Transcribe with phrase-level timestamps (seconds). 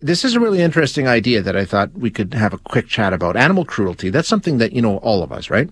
[0.00, 3.12] this is a really interesting idea that I thought we could have a quick chat
[3.12, 3.36] about.
[3.36, 4.10] Animal cruelty.
[4.10, 5.70] That's something that, you know, all of us, right?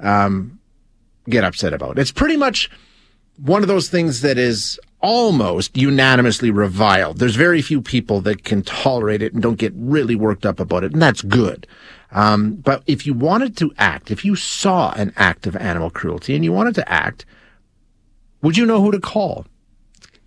[0.00, 0.58] Um,
[1.28, 1.98] get upset about.
[1.98, 2.70] It's pretty much
[3.36, 7.18] one of those things that is almost unanimously reviled.
[7.18, 10.84] There's very few people that can tolerate it and don't get really worked up about
[10.84, 11.66] it, and that's good.
[12.10, 16.34] Um, but if you wanted to act, if you saw an act of animal cruelty
[16.34, 17.26] and you wanted to act,
[18.42, 19.46] would you know who to call?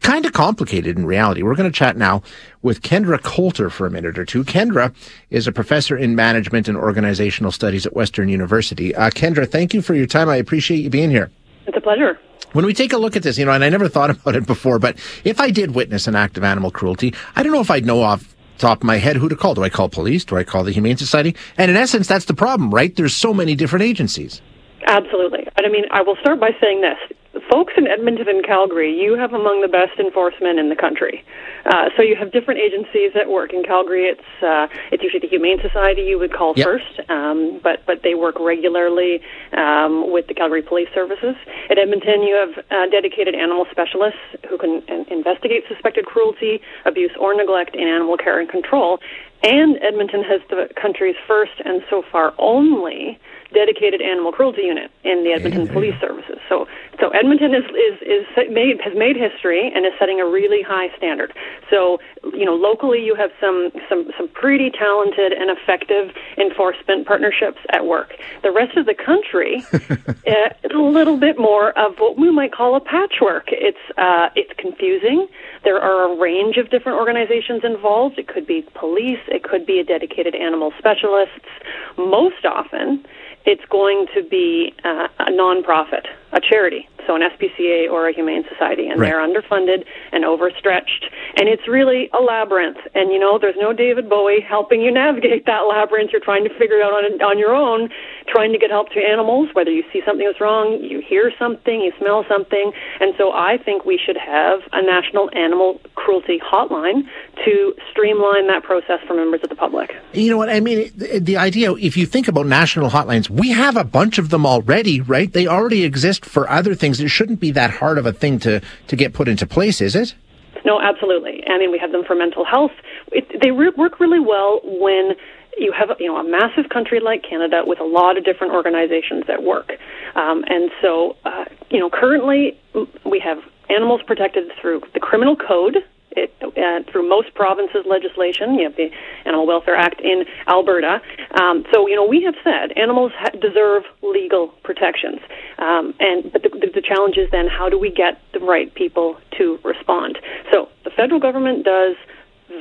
[0.02, 1.42] Kind of complicated in reality.
[1.42, 2.22] We're going to chat now
[2.62, 4.44] with Kendra Coulter for a minute or two.
[4.44, 4.94] Kendra
[5.30, 8.94] is a professor in management and organizational studies at Western University.
[8.94, 10.30] Uh, Kendra, thank you for your time.
[10.30, 11.32] I appreciate you being here.
[11.66, 12.20] It's a pleasure.
[12.54, 14.46] When we take a look at this, you know, and I never thought about it
[14.46, 17.72] before, but if I did witness an act of animal cruelty, I don't know if
[17.72, 19.56] I'd know off top of my head who to call.
[19.56, 20.24] Do I call police?
[20.24, 21.36] Do I call the Humane Society?
[21.58, 22.96] And in essence, that's the problem, right?
[22.96, 24.42] There's so many different agencies.
[24.86, 25.48] Absolutely.
[25.58, 27.18] And I mean, I will start by saying this
[27.52, 31.24] folks in Edmonton and Calgary, you have among the best enforcement in the country.
[31.66, 34.08] Uh, so you have different agencies that work in Calgary.
[34.08, 36.66] It's uh, it's usually the Humane Society you would call yep.
[36.66, 39.20] first, um, but but they work regularly
[39.52, 41.36] um, with the Calgary Police Services.
[41.70, 47.36] At Edmonton, you have uh, dedicated animal specialists who can investigate suspected cruelty, abuse, or
[47.36, 49.00] neglect in animal care and control.
[49.44, 53.20] And Edmonton has the country's first and so far only
[53.54, 56.38] dedicated animal cruelty unit in the Edmonton yeah, Police Services.
[56.48, 56.68] So,
[57.02, 60.96] so Edmonton is, is, is made, has made history and is setting a really high
[60.96, 61.34] standard.
[61.70, 61.98] So,
[62.32, 67.88] you know, locally you have some, some, some pretty talented and effective enforcement partnerships at
[67.88, 68.14] work.
[68.44, 72.76] The rest of the country, uh, a little bit more of what we might call
[72.76, 73.46] a patchwork.
[73.48, 75.28] It's, uh, it's confusing.
[75.64, 78.20] There are a range of different organizations involved.
[78.20, 81.50] It could be police, it could be a dedicated animal specialists.
[81.98, 83.04] Most often,
[83.46, 88.44] it's going to be uh, a nonprofit, a charity, so an SPCA or a humane
[88.50, 89.12] society, and right.
[89.12, 92.78] they're underfunded and overstretched, and it's really a labyrinth.
[92.96, 96.12] And you know, there's no David Bowie helping you navigate that labyrinth.
[96.12, 97.90] You're trying to figure it out on on your own,
[98.28, 99.50] trying to get help to animals.
[99.54, 103.58] Whether you see something that's wrong, you hear something, you smell something, and so I
[103.58, 107.04] think we should have a national animal cruelty hotline
[107.46, 109.96] to streamline that process for members of the public.
[110.14, 110.92] You know what I mean?
[110.96, 114.46] The, the idea, if you think about national hotlines, we have a bunch of them
[114.46, 115.32] already, right?
[115.32, 117.00] They already exist for other things.
[117.00, 119.96] It shouldn't be that hard of a thing to, to get put into place, is
[119.96, 120.16] it?
[120.64, 121.44] No, absolutely.
[121.48, 122.72] I mean, we have them for mental health.
[123.12, 125.16] It, they re- work really well when
[125.58, 129.26] you have you know a massive country like Canada with a lot of different organizations
[129.28, 129.74] that work,
[130.16, 132.58] um, and so uh, you know currently
[133.06, 133.40] we have
[133.70, 135.78] animals protected through the criminal code,
[136.12, 138.56] it, uh, through most provinces' legislation.
[138.56, 138.90] You have the
[139.26, 141.02] Animal Welfare Act in Alberta.
[141.40, 145.20] Um, so, you know, we have said animals ha- deserve legal protections.
[145.58, 148.74] Um, and but the, the, the challenge is then how do we get the right
[148.74, 150.20] people to respond?
[150.52, 151.96] So, the federal government does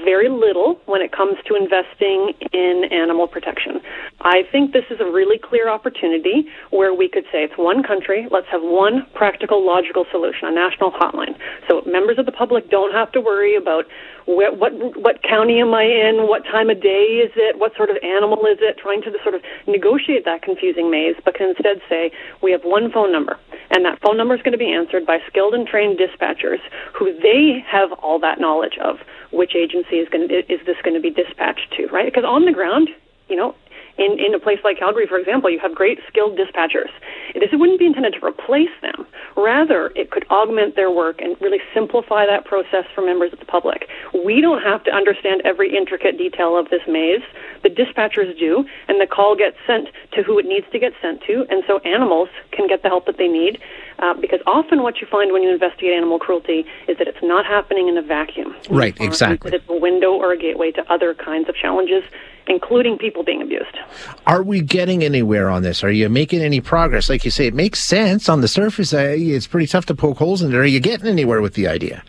[0.04, 3.80] very little when it comes to investing in animal protection.
[4.20, 8.28] I think this is a really clear opportunity where we could say it's one country,
[8.30, 11.38] let's have one practical, logical solution, a national hotline.
[11.68, 13.86] So members of the public don't have to worry about
[14.26, 14.52] what
[15.00, 18.44] what county am I in, what time of day is it, what sort of animal
[18.46, 22.52] is it, trying to sort of negotiate that confusing maze, but can instead say we
[22.52, 23.38] have one phone number,
[23.70, 26.60] and that phone number is going to be answered by skilled and trained dispatchers
[26.92, 28.98] who they have all that knowledge of
[29.32, 32.06] which agency is going to, is this going to be dispatched to, right?
[32.06, 32.88] Because on the ground,
[33.28, 33.54] you know,
[33.98, 36.90] in, in a place like Calgary, for example, you have great skilled dispatchers.
[37.34, 39.06] This wouldn't be intended to replace them.
[39.36, 43.46] Rather, it could augment their work and really simplify that process for members of the
[43.46, 43.88] public.
[44.24, 47.22] We don't have to understand every intricate detail of this maze.
[47.62, 51.22] The dispatchers do, and the call gets sent to who it needs to get sent
[51.26, 53.58] to, and so animals can get the help that they need.
[54.00, 57.44] Uh, because often what you find when you investigate animal cruelty is that it's not
[57.44, 58.56] happening in a vacuum.
[58.70, 59.50] Right, exactly.
[59.50, 62.02] That it's a window or a gateway to other kinds of challenges
[62.46, 63.78] including people being abused.
[64.26, 65.84] Are we getting anywhere on this?
[65.84, 67.08] Are you making any progress?
[67.08, 68.92] Like you say, it makes sense on the surface.
[68.92, 70.56] Uh, it's pretty tough to poke holes in it.
[70.56, 72.02] Are you getting anywhere with the idea?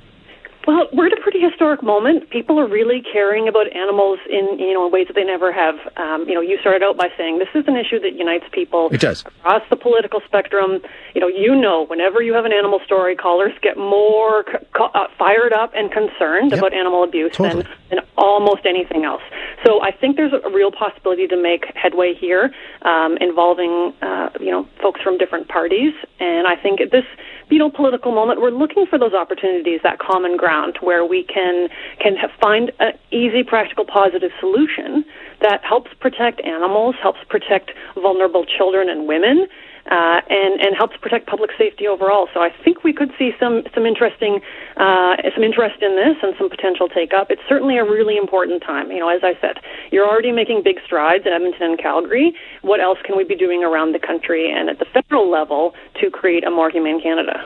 [0.68, 2.30] Well, we're at a pretty historic moment.
[2.30, 5.76] People are really caring about animals in you know ways that they never have.
[5.98, 8.90] Um, you know, you started out by saying this is an issue that unites people
[8.92, 9.22] it does.
[9.22, 10.82] across the political spectrum.
[11.16, 14.46] You know, you know, whenever you have an animal story, callers get more
[14.80, 16.60] uh, fired up and concerned yep.
[16.60, 17.64] about animal abuse totally.
[17.64, 19.24] than than almost anything else.
[19.66, 22.54] So I think there's a real possibility to make headway here,
[22.84, 27.06] um, involving uh, you know folks from different parties, and I think this
[27.52, 31.68] you know political moment, we're looking for those opportunities, that common ground where we can
[32.00, 35.04] can find an easy, practical, positive solution
[35.42, 39.48] that helps protect animals, helps protect vulnerable children and women,
[39.90, 42.28] uh, and and helps protect public safety overall.
[42.34, 44.42] So I think we could see some some interesting
[44.78, 47.32] uh, some interest in this and some potential take up.
[47.32, 48.92] It's certainly a really important time.
[48.92, 49.60] You know, as I said,
[49.92, 52.34] you're already making big strides in Edmonton and Calgary.
[52.62, 56.10] What else can we be doing around the country and at the federal level to
[56.10, 57.46] create a more humane Canada?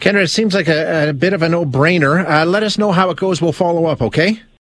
[0.00, 2.28] Kendra, it seems like a, a bit of a no-brainer.
[2.28, 3.40] Uh, let us know how it goes.
[3.40, 4.02] We'll follow up.
[4.02, 4.40] Okay.